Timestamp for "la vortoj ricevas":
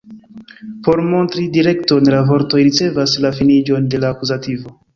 2.15-3.17